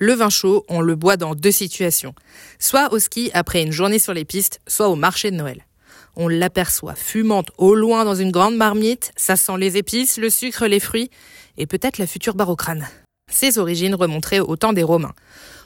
Le 0.00 0.12
vin 0.12 0.30
chaud, 0.30 0.64
on 0.68 0.80
le 0.80 0.94
boit 0.94 1.16
dans 1.16 1.34
deux 1.34 1.50
situations. 1.50 2.14
Soit 2.60 2.92
au 2.92 3.00
ski 3.00 3.32
après 3.34 3.64
une 3.64 3.72
journée 3.72 3.98
sur 3.98 4.14
les 4.14 4.24
pistes, 4.24 4.60
soit 4.68 4.88
au 4.88 4.94
marché 4.94 5.32
de 5.32 5.36
Noël. 5.36 5.66
On 6.14 6.28
l'aperçoit 6.28 6.94
fumante 6.94 7.50
au 7.58 7.74
loin 7.74 8.04
dans 8.04 8.14
une 8.14 8.30
grande 8.30 8.56
marmite, 8.56 9.10
ça 9.16 9.34
sent 9.34 9.58
les 9.58 9.76
épices, 9.76 10.16
le 10.16 10.30
sucre, 10.30 10.68
les 10.68 10.78
fruits, 10.78 11.10
et 11.56 11.66
peut-être 11.66 11.98
la 11.98 12.06
future 12.06 12.36
crâne. 12.56 12.86
Ses 13.28 13.58
origines 13.58 13.96
remonteraient 13.96 14.38
au 14.38 14.54
temps 14.54 14.72
des 14.72 14.84
Romains. 14.84 15.14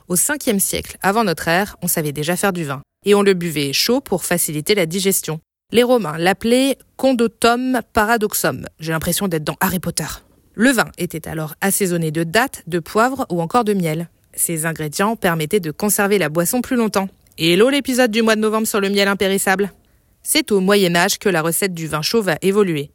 Au 0.08 0.16
5e 0.16 0.60
siècle 0.60 0.96
avant 1.02 1.24
notre 1.24 1.48
ère, 1.48 1.76
on 1.82 1.86
savait 1.86 2.12
déjà 2.12 2.34
faire 2.34 2.54
du 2.54 2.64
vin. 2.64 2.80
Et 3.04 3.14
on 3.14 3.22
le 3.22 3.34
buvait 3.34 3.74
chaud 3.74 4.00
pour 4.00 4.24
faciliter 4.24 4.74
la 4.74 4.86
digestion. 4.86 5.40
Les 5.72 5.82
Romains 5.82 6.16
l'appelaient 6.16 6.78
condotum 6.96 7.80
paradoxum. 7.92 8.64
J'ai 8.80 8.92
l'impression 8.92 9.28
d'être 9.28 9.44
dans 9.44 9.58
Harry 9.60 9.78
Potter. 9.78 10.08
Le 10.54 10.70
vin 10.70 10.90
était 10.96 11.28
alors 11.28 11.54
assaisonné 11.60 12.10
de 12.10 12.24
dattes, 12.24 12.62
de 12.66 12.78
poivre 12.78 13.26
ou 13.28 13.42
encore 13.42 13.64
de 13.64 13.74
miel. 13.74 14.08
Ces 14.34 14.64
ingrédients 14.64 15.14
permettaient 15.14 15.60
de 15.60 15.70
conserver 15.70 16.18
la 16.18 16.30
boisson 16.30 16.62
plus 16.62 16.76
longtemps. 16.76 17.08
Hello 17.36 17.68
l'épisode 17.68 18.10
du 18.10 18.22
mois 18.22 18.34
de 18.34 18.40
novembre 18.40 18.66
sur 18.66 18.80
le 18.80 18.88
miel 18.88 19.08
impérissable. 19.08 19.72
C'est 20.22 20.52
au 20.52 20.60
Moyen 20.60 20.94
Âge 20.96 21.18
que 21.18 21.28
la 21.28 21.42
recette 21.42 21.74
du 21.74 21.86
vin 21.86 22.02
chaud 22.02 22.22
va 22.22 22.36
évoluer. 22.40 22.90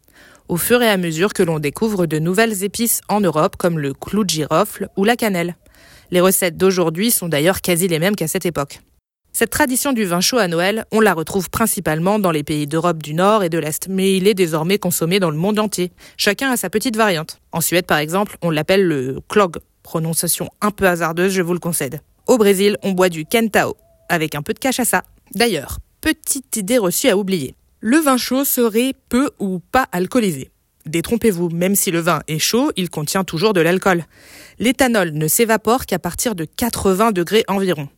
Au 0.48 0.56
fur 0.56 0.82
et 0.82 0.88
à 0.88 0.96
mesure 0.96 1.32
que 1.32 1.42
l'on 1.42 1.58
découvre 1.58 2.06
de 2.06 2.18
nouvelles 2.18 2.64
épices 2.64 3.02
en 3.08 3.20
Europe 3.20 3.56
comme 3.56 3.78
le 3.78 3.94
clou 3.94 4.24
de 4.24 4.30
girofle 4.30 4.88
ou 4.96 5.04
la 5.04 5.14
cannelle. 5.14 5.56
Les 6.10 6.20
recettes 6.20 6.56
d'aujourd'hui 6.56 7.10
sont 7.10 7.28
d'ailleurs 7.28 7.60
quasi 7.60 7.86
les 7.86 7.98
mêmes 7.98 8.16
qu'à 8.16 8.28
cette 8.28 8.46
époque. 8.46 8.80
Cette 9.32 9.50
tradition 9.50 9.92
du 9.92 10.04
vin 10.04 10.20
chaud 10.20 10.38
à 10.38 10.48
Noël, 10.48 10.86
on 10.90 11.00
la 11.00 11.14
retrouve 11.14 11.50
principalement 11.50 12.18
dans 12.18 12.32
les 12.32 12.42
pays 12.42 12.66
d'Europe 12.66 13.02
du 13.02 13.14
Nord 13.14 13.44
et 13.44 13.50
de 13.50 13.58
l'Est, 13.58 13.86
mais 13.88 14.16
il 14.16 14.26
est 14.26 14.34
désormais 14.34 14.78
consommé 14.78 15.20
dans 15.20 15.30
le 15.30 15.36
monde 15.36 15.60
entier. 15.60 15.92
Chacun 16.16 16.50
a 16.50 16.56
sa 16.56 16.70
petite 16.70 16.96
variante. 16.96 17.38
En 17.52 17.60
Suède, 17.60 17.86
par 17.86 17.98
exemple, 17.98 18.36
on 18.42 18.50
l'appelle 18.50 18.82
le 18.82 19.20
clog, 19.28 19.58
prononciation 19.88 20.50
un 20.60 20.70
peu 20.70 20.86
hasardeuse, 20.86 21.32
je 21.32 21.40
vous 21.40 21.54
le 21.54 21.58
concède. 21.58 22.02
Au 22.26 22.36
Brésil, 22.36 22.76
on 22.82 22.92
boit 22.92 23.08
du 23.08 23.24
Kentao, 23.24 23.74
avec 24.10 24.34
un 24.34 24.42
peu 24.42 24.52
de 24.52 24.58
cachaça. 24.58 25.02
D'ailleurs, 25.34 25.78
petite 26.02 26.54
idée 26.58 26.76
reçue 26.76 27.08
à 27.08 27.16
oublier. 27.16 27.54
Le 27.80 27.96
vin 27.96 28.18
chaud 28.18 28.44
serait 28.44 28.92
peu 29.08 29.30
ou 29.38 29.60
pas 29.60 29.88
alcoolisé. 29.90 30.50
Détrompez-vous, 30.84 31.48
même 31.48 31.74
si 31.74 31.90
le 31.90 32.00
vin 32.00 32.20
est 32.28 32.38
chaud, 32.38 32.70
il 32.76 32.90
contient 32.90 33.24
toujours 33.24 33.54
de 33.54 33.62
l'alcool. 33.62 34.04
L'éthanol 34.58 35.12
ne 35.12 35.26
s'évapore 35.26 35.86
qu'à 35.86 35.98
partir 35.98 36.34
de 36.34 36.44
80 36.44 37.12
degrés 37.12 37.44
environ. 37.48 37.88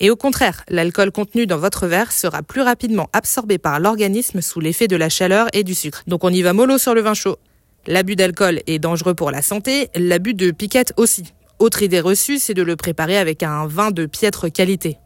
Et 0.00 0.10
au 0.10 0.16
contraire, 0.16 0.64
l'alcool 0.68 1.12
contenu 1.12 1.46
dans 1.46 1.58
votre 1.58 1.86
verre 1.86 2.10
sera 2.10 2.42
plus 2.42 2.62
rapidement 2.62 3.10
absorbé 3.12 3.58
par 3.58 3.78
l'organisme 3.78 4.40
sous 4.40 4.58
l'effet 4.58 4.88
de 4.88 4.96
la 4.96 5.08
chaleur 5.08 5.46
et 5.52 5.62
du 5.62 5.74
sucre. 5.74 6.02
Donc 6.08 6.24
on 6.24 6.30
y 6.30 6.42
va 6.42 6.52
mollo 6.52 6.78
sur 6.78 6.94
le 6.94 7.00
vin 7.00 7.14
chaud. 7.14 7.36
L'abus 7.90 8.16
d'alcool 8.16 8.60
est 8.66 8.78
dangereux 8.78 9.14
pour 9.14 9.30
la 9.30 9.40
santé, 9.40 9.88
l'abus 9.94 10.34
de 10.34 10.50
piquette 10.50 10.92
aussi. 10.98 11.32
Autre 11.58 11.82
idée 11.82 12.00
reçue, 12.00 12.38
c'est 12.38 12.52
de 12.52 12.60
le 12.60 12.76
préparer 12.76 13.16
avec 13.16 13.42
un 13.42 13.66
vin 13.66 13.92
de 13.92 14.04
piètre 14.04 14.52
qualité. 14.52 14.98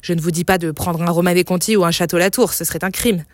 Je 0.00 0.14
ne 0.14 0.22
vous 0.22 0.30
dis 0.30 0.44
pas 0.44 0.56
de 0.56 0.70
prendre 0.70 1.02
un 1.02 1.10
Romanée 1.10 1.44
Conti 1.44 1.76
ou 1.76 1.84
un 1.84 1.90
Château 1.90 2.16
Latour, 2.16 2.54
ce 2.54 2.64
serait 2.64 2.82
un 2.82 2.90
crime. 2.90 3.24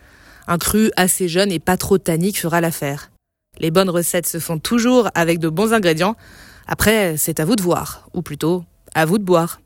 Un 0.48 0.58
cru 0.58 0.90
assez 0.96 1.28
jeune 1.28 1.52
et 1.52 1.60
pas 1.60 1.76
trop 1.76 1.98
tannique 1.98 2.40
fera 2.40 2.60
l'affaire. 2.60 3.12
Les 3.60 3.70
bonnes 3.70 3.90
recettes 3.90 4.26
se 4.26 4.40
font 4.40 4.58
toujours 4.58 5.08
avec 5.14 5.38
de 5.38 5.48
bons 5.48 5.72
ingrédients. 5.72 6.16
Après, 6.66 7.16
c'est 7.16 7.38
à 7.38 7.44
vous 7.44 7.54
de 7.54 7.62
voir, 7.62 8.08
ou 8.12 8.22
plutôt, 8.22 8.64
à 8.96 9.06
vous 9.06 9.18
de 9.18 9.24
boire. 9.24 9.60